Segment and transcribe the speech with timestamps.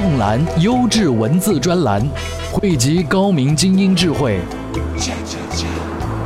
[0.00, 2.02] 纵览优质文字专栏，
[2.50, 4.40] 汇集高明精英智慧，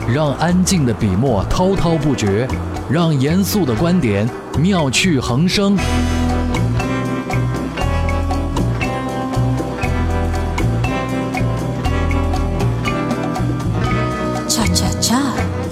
[0.07, 2.47] 让安静的笔墨滔滔不绝，
[2.89, 5.77] 让严肃的观点妙趣横生。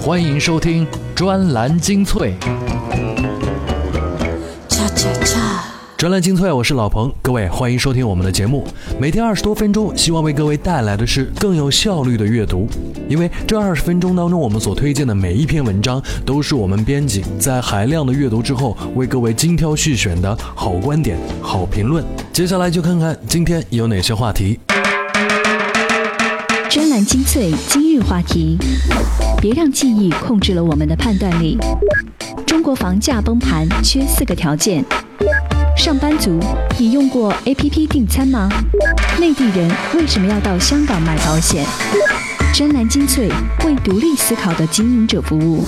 [0.01, 0.85] 欢迎收听
[1.15, 2.35] 专栏精粹。
[4.67, 5.39] 恰恰恰，
[6.03, 8.67] 专栏精粹，我是老彭，各位欢迎收听我们的节目。
[8.99, 12.67] 每天二十多分钟，希望为各位带来的是更有效率的阅读。
[13.07, 22.03] 因为这二十分钟当中，我们所推荐的每一篇文章，都是我们编辑在海量的阅读之后，为各位精挑细选的好观点、好评论。
[22.33, 24.59] 接下来就看看今天有哪些话题。
[26.69, 28.57] 专栏精粹今日话题：
[29.39, 31.57] 别让记忆控制了我们的判断力。
[32.45, 34.83] 中国房价崩盘缺四个条件。
[35.75, 36.39] 上班族，
[36.77, 38.47] 你用过 APP 订餐吗？
[39.19, 41.65] 内地人为什么要到香港买保险？
[42.53, 43.29] 专栏精粹
[43.65, 45.65] 为独立思考的经营者服务。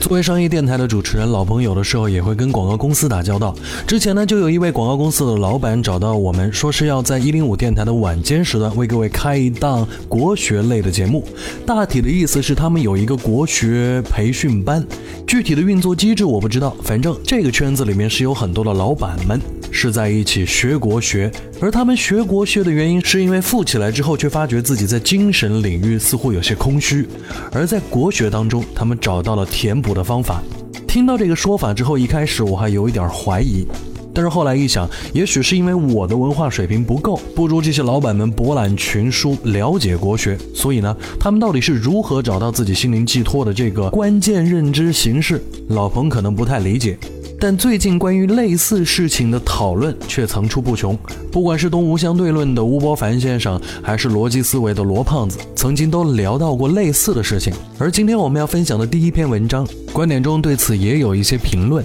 [0.00, 3.54] 作为商业电台的主持人，老彭有的时候也会跟广告公司打交道。
[3.86, 11.22] 之前呢，就有一位广告公司的老板找到我们，说是要在一零五电台的晚间时段为各位开一档国学类的节目。
[11.66, 14.84] 大体的意思是，他们有一个国学培训班，
[15.26, 16.74] 具体的运作机制我不知道。
[16.82, 19.38] 反正这个圈子里面是有很多的老板们
[19.70, 27.06] 是在一起学国学，而他们学国学的原因，是因为富起来之后，却发觉自己在精神领域似乎有些空虚，
[27.52, 30.42] 而在国学当中，他们找到了填补的方法。
[30.86, 33.64] 听到这个说法之后，一开始我还有一点怀疑，
[34.12, 46.98] 但是后来一想，也许是因为我的文化水平不够，不如这些老板们博览群书，了解国学，所以呢，他们到底是如何找到自己心灵寄托的这个关键认知形式，老彭可能不太理解。
[47.42, 50.94] 但最近关于类似事情的讨论却层出不穷，
[51.32, 57.50] 不管是东吴相对论的吴伯凡先生，还是逻辑思维的罗胖子，曾经都聊到过类似的事情。
[57.78, 61.82] 而今天我们要分享的第一篇文章，观点中对此也有一些评论。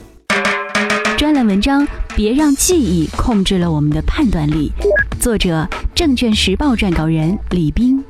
[1.18, 4.70] 专栏文章：别让记忆控制了我们的判断力。
[5.22, 5.66] 作者：
[5.96, 8.04] 证券时报撰稿人李斌。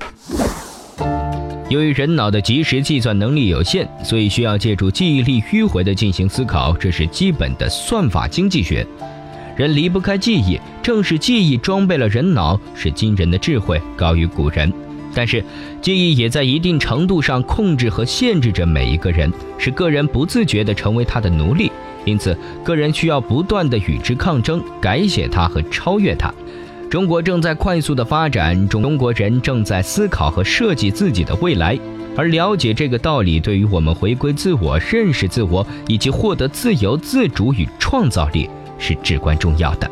[1.67, 8.85] 由于人脑的即时计算能力有限，所以需要借助记忆力迂回地进行思考，这是基本的算法经济学。
[9.55, 14.71] 人离不开记忆，正是记忆装备了人脑，使今人的智慧高于古人。
[15.15, 15.43] 但是，
[15.81, 21.71] 记忆也在一定程度上控制和限制着每一个人，使个人不自觉地成为他的奴隶。
[22.03, 26.31] 因此，个人需要不断地与之抗争，改写它和超越它。
[26.89, 31.77] 中国正在快速的发展，中国人正在思考和设计自己的未来，
[32.15, 39.89] 而了解这个道理，对于我们回归自我、认识自我以及获得自由、自主与创造力是至关重要的。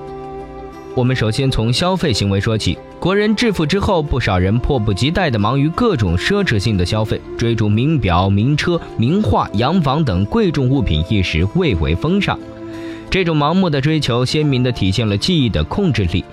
[0.96, 2.78] 我们首先从消费行为说起。
[3.00, 12.40] 国人致富之后，不少人迫不及待地忙于各种奢侈性的消费，追逐名表、名车、名画、洋房等贵重物品，一时蔚为风尚。
[13.10, 16.24] 这种盲目的追求，鲜明地体现了记忆的控制力。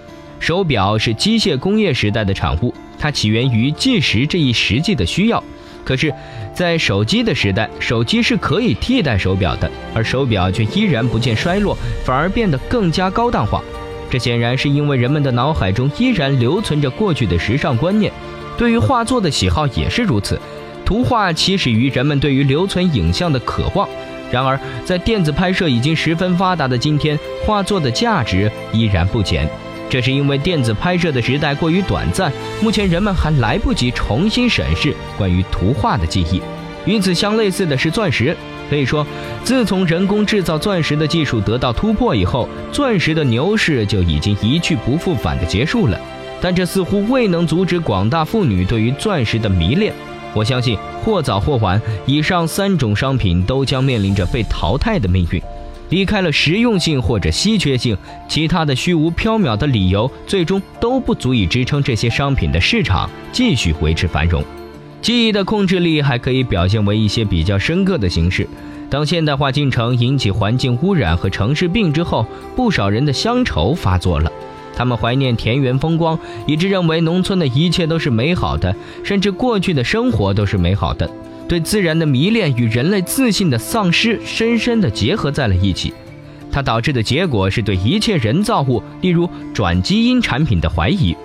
[0.41, 5.43] 手表是机械工业时代的产物，它起源于计时这一实际的需要。
[5.85, 6.13] 可是，
[6.55, 13.63] 在手机的时代，手机是可以替代手表的，而手表却依然不见衰落，反而变得更加高档化。
[14.11, 18.13] 这显然是因为人们的脑海中依然留存着过去的时尚观念，
[18.59, 20.41] 对于画作的喜好也是如此。
[20.85, 23.89] 图画起始于人们对于留存影像的渴望，
[24.33, 29.49] 然而在电子拍摄已经十分发达的今天，画作的价值依然不减。
[29.91, 36.41] 这是因为电子拍摄的时代过于短暂，目前人们还来不及重新审视关于图画的记忆。
[36.87, 38.35] 与此相类似的是钻石。
[38.71, 39.05] 可以说，
[39.43, 45.99] 自从人工制造钻石的技术得到突破以后，钻石的牛市就已经一去不复返的结束了。
[46.41, 49.93] 但这似乎未能阻止广大妇女对于钻石的迷恋。
[50.33, 55.43] 我相信，或早或晚，以上三种商品都将面临着被淘汰的命运。
[55.91, 57.97] 离开了实用性或者稀缺性，
[58.27, 64.43] 其他的虚无缥缈的理由，最终都不足以支撑这些商品的市场继续维持繁荣。
[65.03, 68.47] 记忆的控制力还可以表现为一些比较深刻的形式。
[68.89, 72.27] 当现代化进程引起环境污染和城市病之后，
[72.57, 74.31] 不少人的乡愁发作了。
[74.75, 81.09] 他们怀念田园风光，以致认为农村的一切都是美好的，甚至过去的生活都是美好的。
[81.51, 85.93] 对自然的迷恋与人类自信的丧失深深地结合在了一起。
[86.53, 91.17] 它导致的结果是对一切人造物，例如转基因产品的怀疑。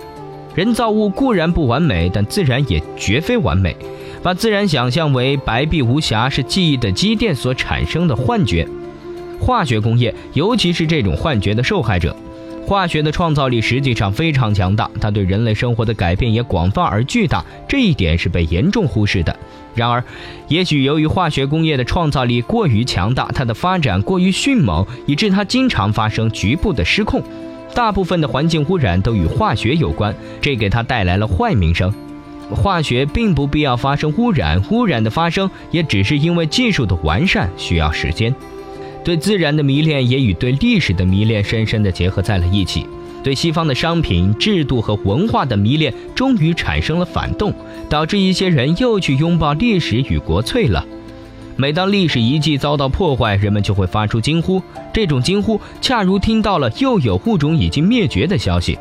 [0.56, 3.76] 人造物固然不完美，但自然也绝非完美。
[4.20, 8.66] 把自然想象为白璧无瑕，是记忆的积淀所产生的幻觉。
[9.38, 12.16] 化学工业，尤其是这种幻觉的受害者。
[12.66, 19.36] 化学的创造力实际上非常强大，它对人类生活的改变也广泛而巨大，这一点是被严重忽视的。
[19.76, 20.02] 然而，
[20.48, 27.22] 也许由于化学工业的创造力过于强大，它的发展过于迅猛，以致它经常发生局部的失控。
[27.74, 31.92] 大部分的环境污染都与化学有关，这给它带来了坏名声。
[32.50, 38.34] 化学并不必要发生污染，污染的发生也只是因为技术的完善需要时间。
[39.04, 42.86] 对自然的迷恋也与对历史的迷恋深深地结合在了一起。
[43.26, 47.52] 对西方的商品、制度和文化的迷恋，终于产生了反动，
[47.88, 50.86] 导致一些人又去拥抱历史与国粹了。
[51.56, 54.62] 每当历史遗迹遭到破坏，人们就会发出惊呼，
[54.92, 58.78] 这种惊呼恰如听到了又有物种已经灭绝的消息。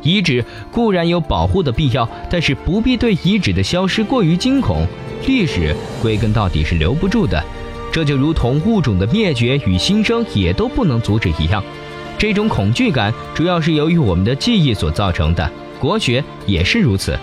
[0.00, 4.86] 遗址固然有保护的必要，但是不必对遗址的消失过于惊恐。
[5.26, 7.44] 历史归根到底是留不住的，
[7.92, 11.62] 这就如同物种的灭绝与新生也都不能阻止一样。
[12.22, 17.18] 这种恐惧感主要是由于我们的记忆所造成的，国学也是如此。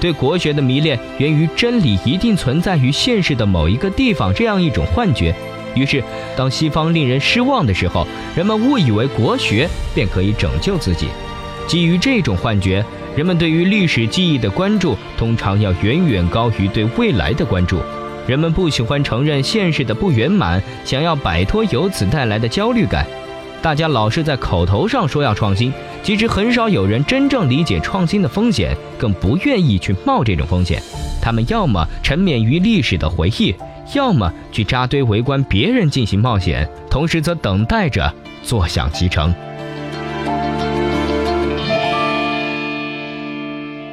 [0.00, 5.34] 对国学的迷恋源于真理一定存在于现实的某一个地方这样一种幻觉。
[5.74, 6.02] 于是，
[6.38, 11.08] 当西方令人失望的时候，人们误以为国学便可以拯救自己。
[11.66, 12.82] 基于这种幻觉，
[13.14, 17.78] 人们对于历史记忆的关注通常要远远高于对未来的关注。
[18.26, 23.04] 人们不喜欢承认现实的不圆满，想要摆脱由此带来的焦虑感。
[23.62, 25.72] 大家老是在口头上说要创新，
[26.02, 30.82] 其实很少有人真正理解创新的风险，更不愿意去冒这种风险。
[31.20, 33.54] 他们要么沉湎于历史的回忆，
[33.94, 38.12] 要么去扎堆围观别人进行冒险，同时则等待着
[38.42, 39.34] 坐享其成。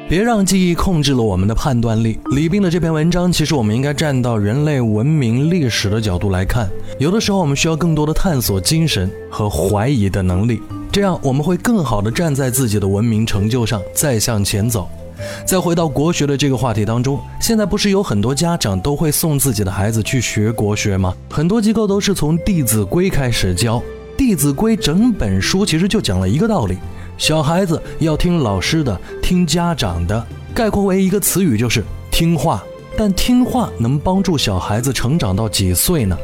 [0.08, 2.18] 别让记忆控制了我们的判断力。
[2.30, 6.66] 李斌的这篇文章，其实我们应该站到人类文明历史的角度来看。
[6.98, 14.88] 有的时候，我们需要更多的探索精神和怀疑的能力，这样我们会更好的站在自己的文明成就上再向前走。
[15.44, 21.12] 再回到国学的这个话题当中，现在不是有很多家长都会送自己的孩子去学国学吗？
[21.28, 23.78] 很多机构都是从《弟子规》开始教，
[24.16, 26.78] 《弟子规》整本书其实就讲了一个道理。
[27.18, 30.24] 小孩子要听老师的，听家长的，
[30.54, 31.82] 概括为一个词语就是
[32.12, 32.62] 听话。
[32.96, 36.16] 但听话能帮助小孩子成长到几岁呢？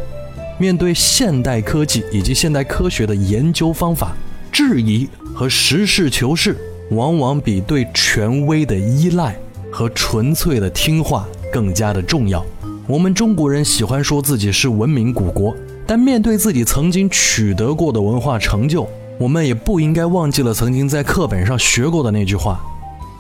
[0.57, 4.13] 面对现代科技以及现代科学的研究方法，
[4.53, 6.57] 质疑和实事求是，
[6.91, 9.37] 往往比对权威的依赖
[9.73, 12.45] 和纯粹的听话更加的重要。
[12.87, 15.57] 我们中国人喜欢说自己是文明古国，
[15.87, 18.89] 但面对自己曾经取得过的文化成就。
[19.21, 22.61] 我们也不应该忘记了曾经在课本上学过的那句话：“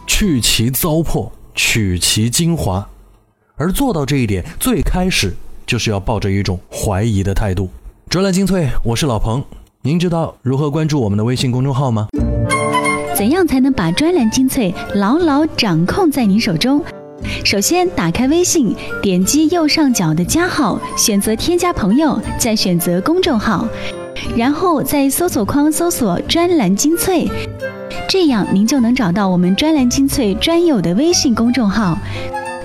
[0.08, 2.85] 去其糟粕，取其精华。”
[3.55, 5.32] 而做到这一点，最开始
[5.64, 7.69] 就是要抱着一种怀疑的态度。
[8.11, 9.43] 专栏精粹，我是老彭。
[9.82, 12.08] 您知道如何关注我们的微信公众号吗？
[13.14, 16.85] 怎样才能把专栏精粹牢牢掌控在您手中？
[17.44, 23.69] 首先，打开微信，点击右上角的加号，选择添加朋友，再选择公众号。
[24.37, 27.28] 然后在搜索框搜索“专栏精粹”，
[28.08, 31.99] 这样您就能找到我们“专栏精粹”专有的微信公众号。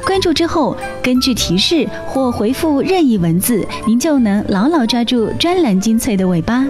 [0.06, 6.66] 关注之后，根据提示或回复任意文字，您就能牢牢抓住“专栏精粹”的尾巴。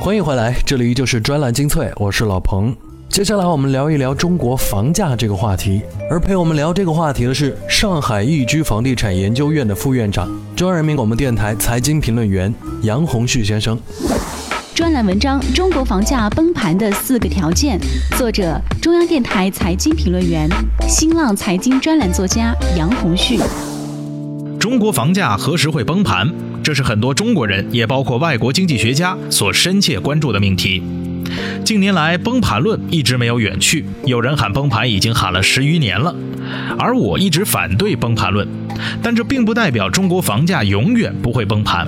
[0.00, 2.72] 欢迎回来，这里依旧是“专栏精粹”，我是老彭。
[3.08, 13.78] 接下来我们聊一聊中国房价这个话题，而陪我们聊这个话题的是上海易居房地产研究院的副院长、中央人民广播电台财经评论员杨红旭先生。
[14.74, 17.78] 专栏文章《中国房价崩盘的四个条件》，
[18.18, 20.46] 作者中央电台财经评论员、
[20.86, 23.38] 新浪财经专栏作家杨红旭。
[24.60, 26.30] 中国房价何时会崩盘？
[26.62, 30.82] 这是很多中国人，也包括外国经济学家所深切关注的命题。
[31.64, 36.14] 近年来，崩盘论一直没有远去，有人喊崩盘已经喊了十余年了，
[36.78, 38.46] 而我一直反对崩盘论，
[39.02, 41.86] 但这并不代表中国房价永远不会崩盘，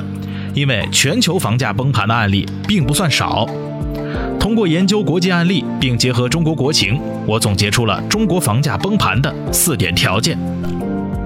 [0.55, 3.47] 因为全球房价崩盘的案例并不算少。
[4.41, 10.39] 通过研究国际案例，并结合中国国情，我总结出了中国房价崩盘的四点条件：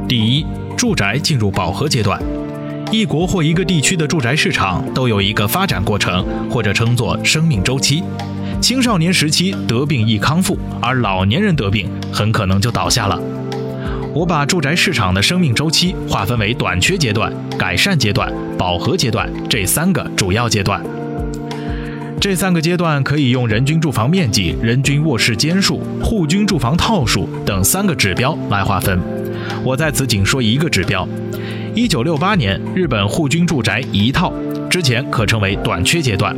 [0.09, 0.45] 第一，
[0.76, 2.21] 住宅进入饱和阶段。
[2.92, 8.04] 一国或一个地区的住宅市场都有一个发展过程，或者称作生命周期。
[8.61, 13.18] 青少年时期得病易康复，而老年人得病很可能就倒下了。
[14.12, 20.78] 我把住宅市场的生命周期划分为短缺阶段、改善阶段、饱和阶段这三个主要阶段。
[22.20, 29.00] 这三个阶段可以用人均住房面积、人均卧室间数、户均住房套数等三个指标来划分。
[29.64, 31.08] 我在此仅说一个指标。
[31.74, 34.30] 一九六八年，日本户均住宅一套，
[34.68, 36.36] 之前可称为短缺阶段。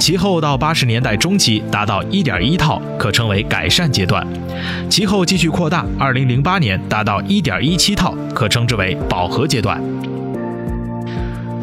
[0.00, 4.26] 其后到八十年代中期达到一点一套，可称为改善阶段。
[4.90, 9.80] 其后继续扩大，二零零八年达到一点一七套，可称之为饱和阶段。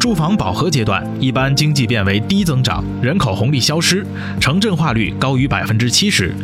[0.00, 4.06] 住房饱和阶段，一般经济变为低增长，人口红利消失，
[4.40, 6.34] 城镇化率高于百分之七十。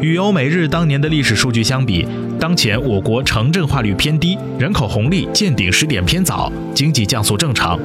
[0.00, 2.06] 与欧美日当年的历史数据相比，
[2.38, 7.78] 当前我国城镇化率偏低，人口红利见顶时点偏早，经济降速正常。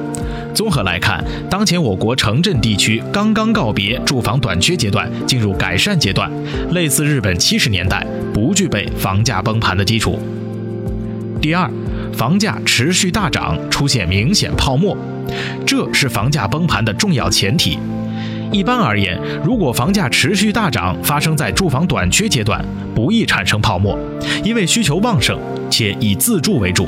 [0.54, 6.30] 综合来看，当前我国城镇地区刚刚告别住房短缺阶段，进入改善阶段，
[6.70, 10.20] 类似日本七十年代，不具备房价崩盘的基础。
[11.42, 11.68] 第二，
[12.12, 14.96] 房价持续大涨，出现明显泡沫，
[15.66, 17.76] 这是房价崩盘的重要前提。
[18.52, 23.98] 一般而言，如果房价持续大涨，发生在住房短缺阶段，不易产生泡沫，
[24.44, 25.38] 因为需求旺盛
[25.70, 26.84] 且以自住为主；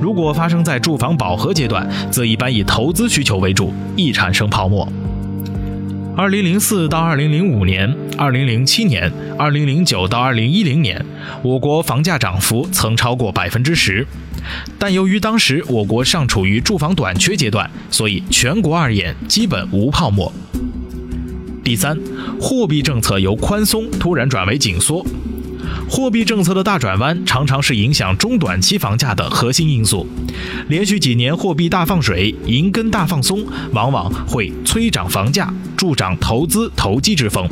[0.00, 4.86] 如果发生在住房饱和阶段，则一般以投资需求为主，易产生泡沫。
[6.14, 11.02] 二零零四到二零零五年、二零零七年、二零零九到二零一零年，
[11.42, 14.06] 我国房价涨幅曾超过百分之十，
[14.78, 20.30] 但由于当时我国尚处于住房短缺阶段，所以全国而言基本无泡沫。
[21.64, 21.96] 第三，
[22.40, 25.06] 货币政策由宽松突然转为紧缩，
[25.88, 30.04] 货币政策的大转弯常常是影响中短期房价的核心因素。
[30.68, 37.48] 连续几年货币大放水、银根大放松，往往会催涨房价，助长投资投机之风。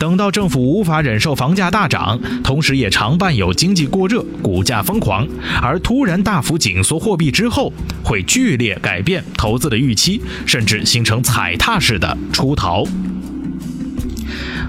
[0.00, 5.24] 等到政府无法忍受房价大涨，同时也常伴有经济过热、股价疯狂，
[5.62, 12.84] 而突然大幅紧缩货币之后，会剧烈改变投资的预期，甚至形成踩踏式的出逃。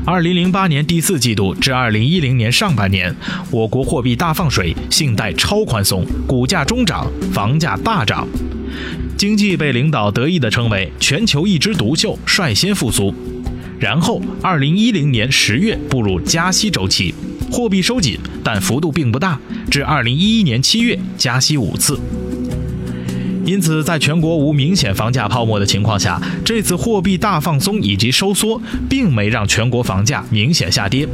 [0.05, 3.13] 二零零八年第四季度至二零一零年上半年，
[3.51, 8.27] 我国货币大放水，信贷超宽松，股价中涨，房价大涨，
[9.17, 13.13] 经济被领导得意地称为全球一枝独秀，率先复苏。
[13.79, 17.13] 然后，二零一零年十月步入加息周期，
[17.51, 19.39] 货币收紧，但幅度并不大，
[19.69, 21.99] 至二零一一年七月加息五次。
[23.49, 31.07] 因此，在全国无明显房价泡沫的情况下，这次货币大放松以及收缩，并没让全国房价明显下跌。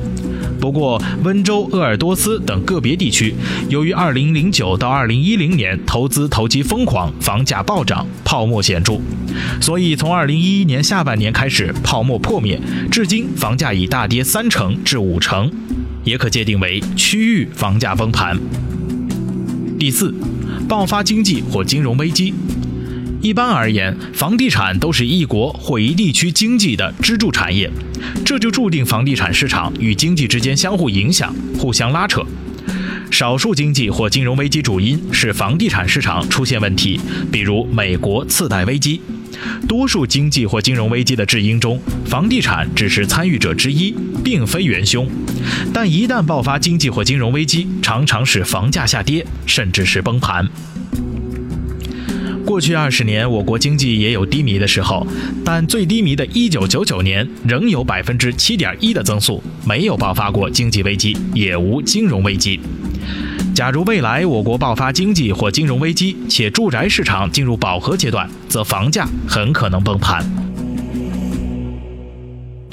[0.59, 3.33] 不过，温州、鄂尔多斯等个别地区，
[3.69, 8.99] 由于2009到2010年投资投机疯狂，房价暴涨，泡沫显著，
[9.61, 12.59] 所以从2011年下半年开始泡沫破灭，
[12.91, 15.49] 至今房价已大跌三成至五成，
[16.03, 18.37] 也可界定为区域房价崩盘。
[19.79, 20.13] 第四。
[20.67, 22.33] 爆发经济或金融危机，
[23.21, 27.69] 一般而言，房地产都是一国或一地区经济的支柱产业，
[28.25, 32.23] 这就注定房地产市场与经济之间相互影响、互相拉扯。
[33.11, 36.99] 少数经济或金融危机主因是房地产市场出现问题，
[37.31, 38.99] 比如美国次贷危机。
[39.67, 45.07] 多数经济或金融危机的致因中，房地产只是参与者之一，并非元凶。
[45.73, 50.47] 但一旦爆发经济或金融危机，常常使房价下跌，甚至是崩盘。
[52.45, 55.05] 过去二十年，我国经济也有低迷的时候，
[55.43, 62.59] 但最低迷的一九九九年仍有百分之七点一的增速，没有爆发过经济危机，也无金融危机。
[63.55, 70.44] 假如未来我国爆发经济或金融危机，且住宅市场进入饱和阶段，则房价很可能崩盘。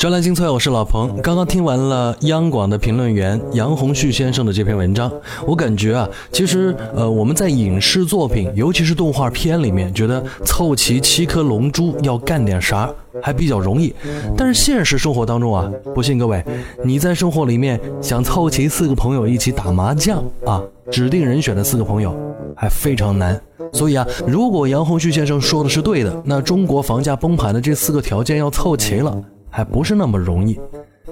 [0.03, 1.17] 专栏精粹，我是老彭。
[1.23, 5.09] 刚刚听完了央广的评论员杨红旭先生的这篇文章，
[5.47, 12.93] 我感觉啊，其实呃，我们在影视作品，尤其是动画片里面，觉得凑齐七颗龙珠要干点啥
[13.23, 13.95] 还比较容易。
[14.37, 16.45] 但是现实生活当中啊，不信各位，
[16.85, 22.13] 你在生活里面想凑齐四个朋友一起打麻将啊，指定人选的四个朋友
[22.57, 23.41] 还非常难。
[23.73, 29.17] 所以啊，如果杨红旭先生说的是对的，那中国房价崩盘的这四个条件要凑齐了。
[29.53, 30.59] 还不是那么容易，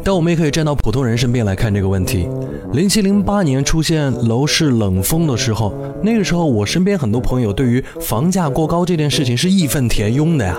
[0.04, 2.28] 但我们也可以站到普通人身边来看这个问题。
[2.72, 10.56] 零七零八年出现楼市冷风的时候，那个时候我身边很多朋友对于房价过高这件事情是义愤填膺的呀。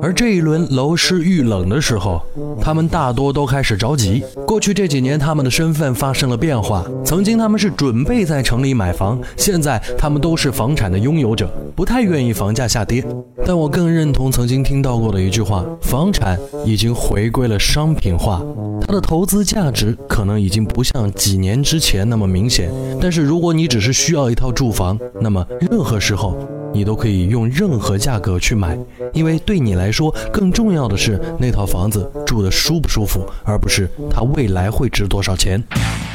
[0.00, 2.20] 而这一轮楼市遇冷的时候，
[2.60, 4.24] 他们大多都开始着急。
[4.44, 6.84] 过去这几年，他们的身份发生了变化。
[7.04, 13.04] 曾经他们是准备在城里买房，现在他们都是房产的拥有者，不太愿意房价下跌。
[13.46, 18.42] 但我更认同曾经听到过的一句话：房产已经回归了商品化，
[18.86, 22.70] 它的投资价值可能已经不像几年之前那么明显。
[23.00, 26.36] 但是如果你只是需要一套住房，那么任何时候。
[26.74, 28.78] 你都可以用任何价格去买，
[29.12, 35.62] 因为对你来说，更重要的是那套房子住的舒不舒服，而不是它未来会值多少钱。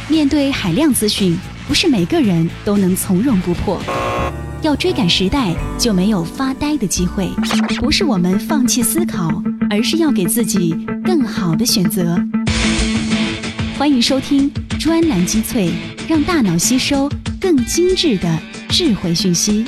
[0.10, 3.80] 面对海量资讯，不是每个人都能从容不迫。
[4.64, 7.30] 要追赶时代，就没有发呆的机会。
[7.80, 9.30] 不是我们放弃思考，
[9.70, 12.18] 而是要给自己更好的选择。
[13.78, 15.70] 欢迎收听专栏精粹，
[16.10, 17.08] 让大脑吸收
[17.40, 19.64] 更精致的智慧讯息。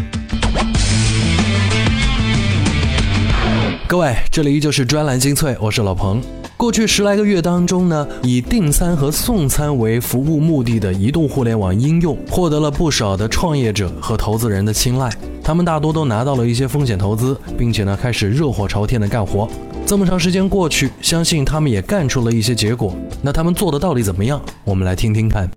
[3.88, 6.20] 各位，这里依旧是专栏精粹，我是老彭。
[6.60, 15.10] 过去十来个月当中呢，以订餐和送餐为服务目的的移动互联网应用，获得了不少的创业者和投资人的青睐。
[15.42, 19.48] 他们大多都拿到了一些风险投资，并且呢，开始热火朝天的干活。
[19.86, 22.94] 这么长时间过去，相信他们也干出了一些结果。
[23.22, 24.42] 那他们做的到底怎么样？
[24.66, 25.50] 我们来听听看。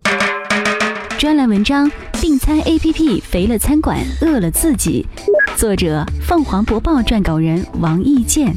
[1.19, 1.91] 专栏文章：
[2.21, 5.05] 订餐 APP 肥了餐馆，饿了自己。
[5.57, 8.55] 作者：凤凰博报撰稿人王毅健。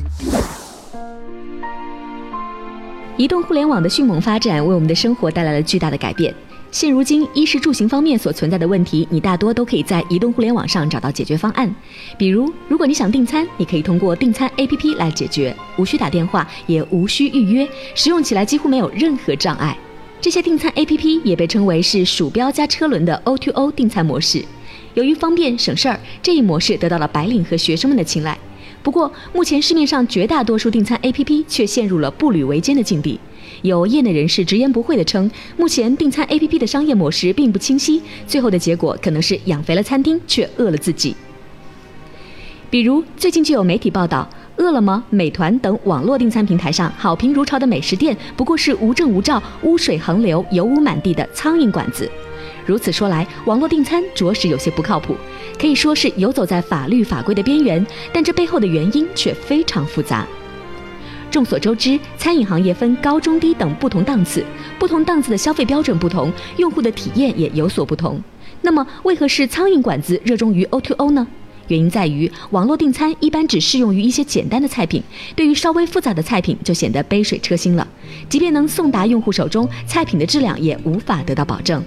[3.17, 6.33] 移动互联网的迅猛发展为我们的生活带来了巨大的改变。
[6.69, 11.73] 现如今，衣食住行方面所存在的问题，你大多都可以在移动互联网上找到解决方案。
[12.17, 19.77] 比如，如果你想订餐，你可以通过订餐 APP 来解决，无需打电话，也无需预约，使用起来几乎没有任何障碍。
[20.19, 24.43] 这些订餐 APP 也被称为是鼠标加车轮的 O2O 订餐模式。
[24.93, 28.37] 由于方便省事儿，这一模式得到了白领和学生们的青睐。
[28.85, 33.19] 不过，目前市面上绝大多数订餐 APP 却陷入了步履维艰的境地。
[33.63, 41.15] 有业内人士直言不讳地称，目前订餐 APP 的商业模式并不清晰，最后的结果可能是养肥了餐厅，却饿了自己。
[42.69, 52.07] 比如，最近就有媒体报道，饿了么、美团等网络订餐平台上好评如潮的美食店，不过是无证无照、污水横流、油污满地的苍蝇馆子。
[52.65, 55.15] 如此说来，网络订餐着实有些不靠谱，
[55.59, 57.85] 可以说是游走在法律法规的边缘。
[58.11, 60.25] 但这背后的原因却非常复杂。
[61.29, 64.43] 众所周知，餐饮行业分高中低等不同档次，
[64.79, 68.21] 不同档次的消费标准不同，用户的体验也有所不同。
[68.61, 71.27] 那么，为何是苍蝇馆子热衷于 O2O 呢？
[71.67, 75.03] 原因在于，网络订餐一般只适用于一些简单的菜品，
[75.35, 77.87] 对于稍微复杂的菜品就显得杯水车薪了。
[78.29, 81.83] 即便能送达用户手中，菜品的质量也无法得到保证。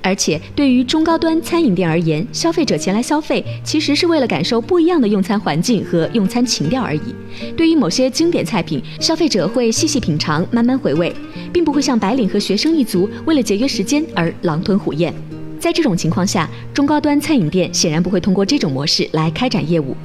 [0.00, 7.14] 而且，对于中高端餐饮店而言，消费者前来消费其实是为了感受不一样的用餐环境和用餐情调而已。
[7.56, 11.12] 对于某些经典菜品，消费者会细细品尝，慢慢回味，
[11.52, 15.12] 并不会像白领和学生一族为了节约时间而狼吞虎咽。
[15.58, 19.96] 在这种情况下，中高端餐饮店显然不会通过这种模式来开展业务，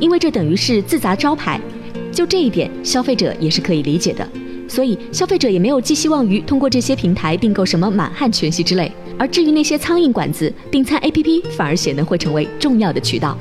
[0.00, 1.60] 因为这等于是自砸招牌。
[2.10, 4.26] 就这一点，消费者也是可以理解的。
[4.66, 8.90] 所以，消费者也没有寄希望于通过这些平台订购什么满汉全席之类。
[9.18, 13.36] 而至于那些苍蝇馆子，订餐 APP 反而显得会成为重要的渠道。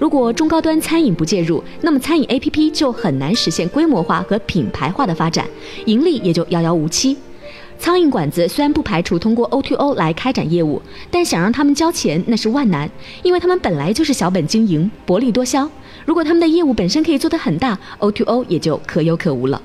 [0.00, 5.46] 如果中高端餐饮不介入，那么餐饮 APP 就很难实现规模化和品牌化的发展，
[5.86, 7.16] 盈利也就遥遥无期。
[7.78, 12.90] 苍蝇馆子虽然不排除通过 O2O 来开展业务，但想让他们交钱那是万难，
[13.22, 15.68] 因为他们本来就是小本经营，薄利多销。
[16.04, 19.60] 如果他们的业务本身可以做得很大，O2O 也就可有可无了。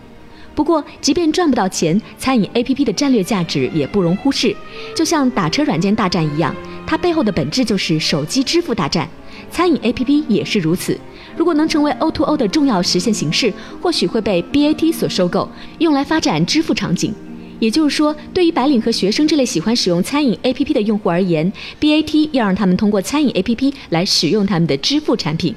[0.60, 4.54] 不过，即便赚不到钱，餐饮 APP 的战略价值也不容忽视。
[4.94, 6.54] 就像打车软件大战一样，
[6.86, 9.08] 它背后的本质就是手机支付大战。
[9.50, 11.00] 餐饮 APP 也是如此。
[11.38, 17.14] 如果能成为 O2O 的重要实现形式，或许会被 BAT 所收购，用来发展支付场景。
[17.62, 25.56] 也就是说，对于白领和学生这类喜欢使用餐饮 APP 的用户而言，BAT 要让他们通过餐饮 APP 来使用他们的支付产品。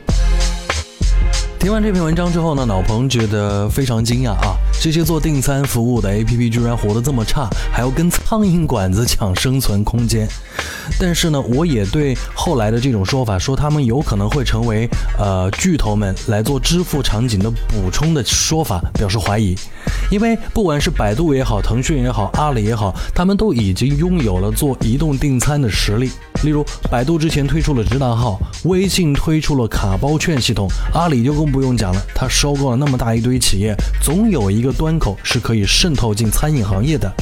[1.63, 4.57] 听完这篇文章之后呢，老彭觉得非常惊讶啊！
[4.81, 10.27] 这些做订餐服务的 APP 居然活得这么差，还要跟苍蝇馆子抢生存空间。
[10.99, 19.55] 但是呢，我也对后来的这种说法，说他们有可能会成为呃巨头们来做支付场景的补充的说法表示怀疑。
[20.11, 26.11] 因为不管是百度也好，腾讯也好，阿里也好，他们都已经拥有了做移动订餐的实力。
[26.43, 32.03] 例如，百度之前推出了直达号，微信推出了卡包券系统，阿里就更不用讲了。
[32.15, 37.13] 他收购了那么大一堆企业，总有一个端口是可以渗透进餐饮行业的。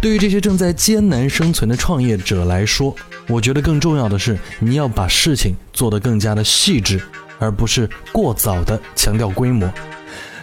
[0.00, 2.94] 对于这些正在艰难生存的创业者来说，
[3.28, 7.02] 我觉得更重要的是，你要把事情做得更加的细致，
[7.40, 9.68] 而不是过早的强调规模。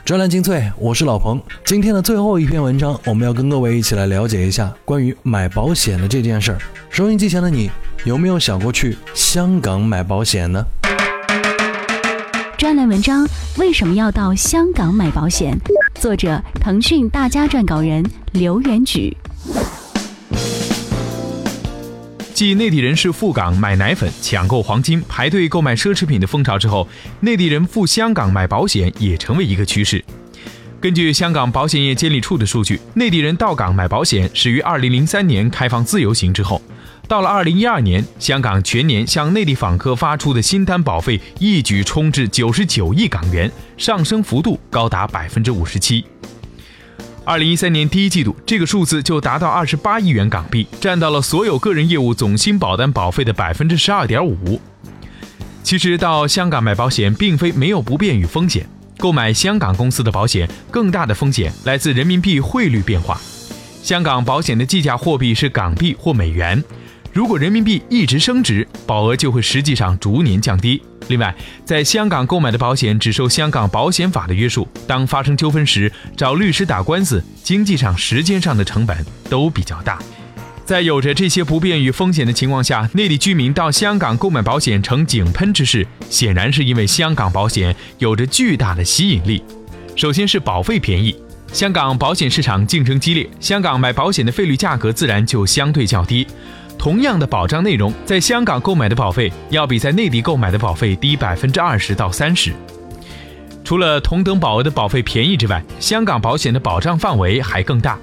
[0.03, 1.41] 专栏精粹，我是老彭。
[1.65, 6.60] 今天的最后一篇文章，我们要跟各位一起来了解一下关于买保险的这件事儿。
[6.89, 7.71] 收音机前的你。
[8.05, 10.63] 有没有想过去香港买保险呢？
[12.67, 13.25] 专栏文章
[13.58, 15.58] 为什么要到香港买保险？
[16.01, 19.15] 作者：腾讯大家撰稿人刘元举。
[22.34, 26.86] 继内地人士赴港买奶粉、抢购黄金、排队购买奢侈品的风潮之后，
[27.21, 30.03] 内地人赴香港买保险也成为一个趋势。
[30.82, 36.62] 根据香港保险业监理处的数据，内地人到港买保险始于2003年开放自由行之后。
[37.08, 46.04] 到了二零一二年，香港全年向内地访客发出的新单保费一举冲至九十九亿港元，上升幅度高达百分之五十七。
[47.24, 54.60] 二零一三年第一季度，这个数字就达到二十八亿元港币，占到了所有个人业务总新保单保费的百分之十二点五。
[55.63, 58.67] 其实到香港买保险，并非没有不便与风险。
[58.98, 63.17] 购买香港公司的保险，更大的风险来自人民币汇率变化。
[63.82, 66.62] 香港保险的计价货币是港币或美元。
[67.17, 70.80] 如果人民币一直升值，保额就会实际上逐年降低。
[71.08, 79.97] 另外，在香港购买的保险只受香港保险法的约束，当发生纠纷时，找律师打官司，经济上、时间上的成本都比较大。
[80.63, 89.41] 在有着这些不便与风险的情况下，内地居民到香港购买保险呈井喷之势，显然是因为香港保险有着巨大的吸引力。
[89.95, 91.15] 首先是保费便宜，
[91.51, 96.27] 香港保险市场竞争激烈，香港买保险的费率价格自然就相对较低。
[96.77, 102.53] 同样的保障内容，在香港购买的保费要比在内地购买的保费低百分之二十到三十。
[103.63, 107.97] 除了同等保额的保费便宜之外，香港保险的保障范围还更大。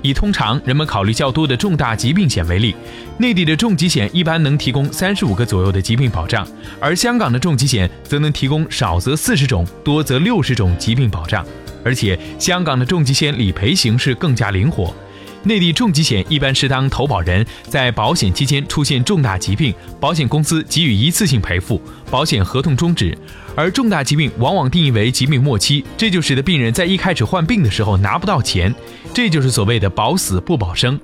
[0.00, 2.74] 以通常人们考虑较多的重大疾病险为例，
[3.18, 6.46] 内地的重疾险一般能提供三十五个左右的疾病保障，
[6.78, 11.44] 而香港的重疾险则能提供少则四十种，多则六十种疾病保障。
[11.82, 14.94] 而且香港的重疾险理赔形式更加灵活。
[15.44, 21.80] 内地重疾险一般是当投保人在保险期间出现重大疾病，保险公司给予一次性赔付，
[22.10, 23.16] 保险合同终止。
[23.54, 28.74] 而重大疾病往往定义为疾病末期，这就使得病人在一开始患病的时候拿不到钱，
[29.12, 30.98] 这就是所谓的保死不保生。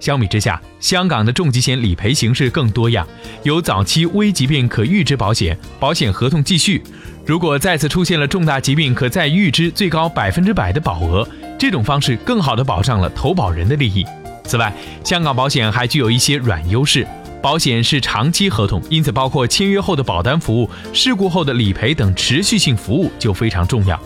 [0.00, 3.06] 相比之下，香港的重疾险理赔形式更多样，
[3.42, 6.82] 有早期危疾病可预支保险，保险合同继续，
[7.24, 11.28] 如果再次出现了重大疾病，可再预支最高百分之百的保额。
[11.62, 14.04] 这种方式更好地保障了投保人的利益。
[14.42, 17.06] 此外，香港保险还具有一些软优势。
[17.40, 23.96] 保险是长期合同，因此包括签约后的保单服务、事故后的理赔等持续性服务就非常重要。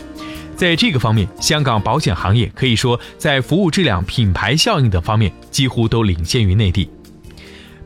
[0.54, 6.86] 在这个方面，香港保险行业可以说在服务质量、品牌效应等方面几乎都领先于内地。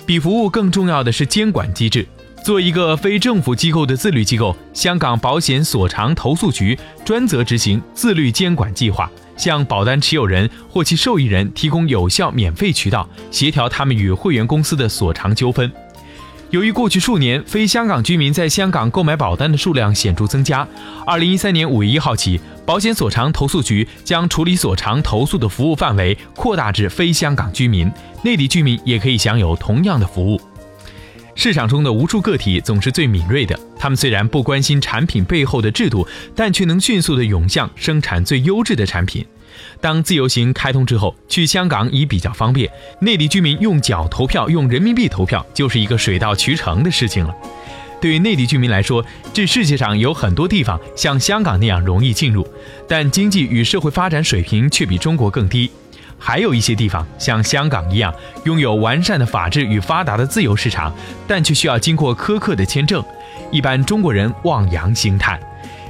[0.04, 2.04] 比服务更重要的是监管机制。
[2.44, 9.08] 作为一个非政府机构的自律机构，香港保险所长投诉局专责执行自律监管计划。
[9.40, 15.72] 向保单持有人或其受益人提供有效免费渠道，协调他们与会员公司的所偿纠纷。
[16.50, 20.66] 由于过去数年非香港居民在香港购买保单的数量显著增加，
[21.06, 27.90] 二零一三年五月一号起，保险所偿投诉局将处理所偿投诉的服务范围扩大至非香港居民，
[28.22, 30.40] 内地居民也可以享有同样的服务。
[31.42, 39.24] 市场中的无数个体总是最敏锐的，他们虽然不关心产品背后的制度，但却能迅速地涌向生产最优质的产品。
[39.80, 47.34] 当自由行开通之后，去香港已比较方便，内地居民用脚投票、用人民币投票就是一个水到渠成的事情了。
[48.02, 52.46] 对于内地居民来说，这世界上有很多地方像香港那样容易进入，
[52.86, 55.70] 但经济与社会发展水平却比中国更低。
[56.20, 60.94] 还有一些地方像香港一样，拥有完善的法治与发达的自由市场，
[61.26, 63.02] 但却需要经过苛刻的签证。
[63.50, 65.40] 一般中国人望洋兴叹，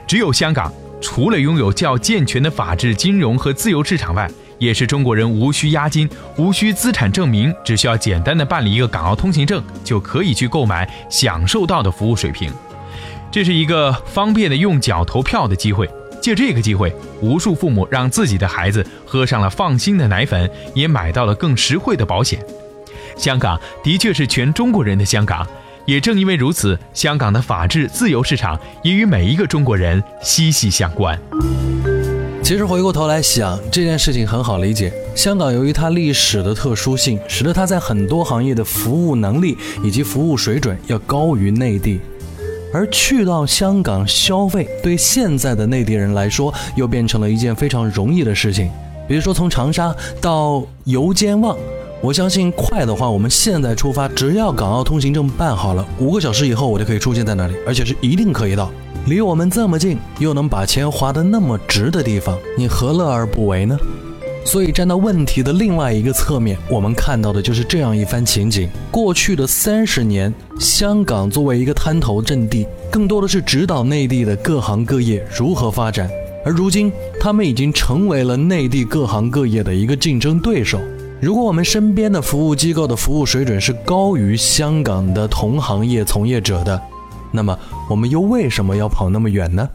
[0.06, 12.50] 只有香港，除了拥有较健全的法治、金融和自由市场外，也是中国人无需押金、无需资产证明，只需要简单的办理一个港澳通行证，就可以去购买、享受到的服务水平。
[13.30, 15.88] 这是一个方便的用脚投票的机会。
[16.20, 22.44] 借这个机会，无数父母让自己的孩子喝上了放心的奶粉，也买到了更实惠的保险。
[23.16, 25.46] 香港的确是全中国人的香港，
[25.86, 31.18] 也正因为如此，香港的法治自由市场也与每一个中国人息息相关。
[32.42, 34.92] 其实回过头来想，这件事情很好理解。
[35.14, 42.00] 香港由于它历史的特殊性，使得它在很多行业的服务能力以及服务水准要高于内地。
[42.72, 48.70] 而去到香港消费，对现在的内地人来说，又变成了一件非常容易的事情。
[49.08, 51.56] 比如说，从长沙到油尖旺，
[52.00, 58.70] 我相信快的话，我们现在出发，只要港澳通行证办好了，五个小时以后我就可以出现在那里，而且是一定可以到。
[59.06, 63.76] 离我们这么近，又能把钱花得那么值的地方，你何乐而不为呢？
[64.42, 76.08] 所以，站到问题的另外一个侧面，我们看到的就是这样一番情景：过去的三十年，香港作为一个滩头阵地，更多的是指导内地的各行各业如何发展；
[76.44, 80.80] 而如今，他们已经成为了内地各行各业的一个竞争对手。
[81.20, 86.80] 如果我们身边的服务机构的服务水准是高于香港的同行业从业者的，
[87.30, 87.56] 那么
[87.88, 89.68] 我们又为什么要跑那么远呢？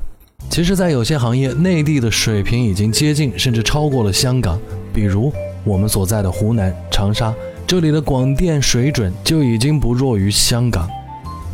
[0.49, 4.59] 其实，在有些行业，内地的水平已经接近甚至超过了香港。
[4.93, 5.31] 比如
[5.63, 7.33] 我们所在的湖南长沙，
[7.67, 10.89] 这里的广电水准就已经不弱于香港。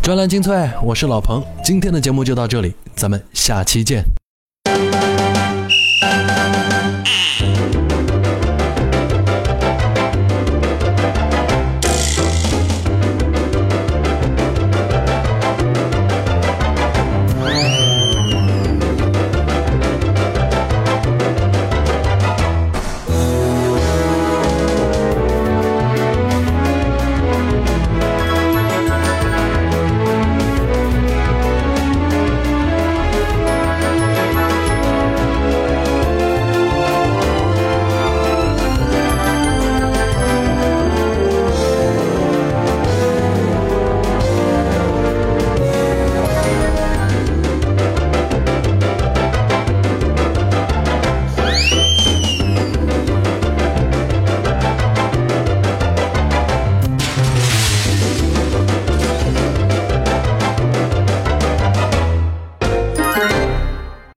[0.04, 4.04] 专栏精粹，我是老彭，今天的节目就到这里，咱们下期见。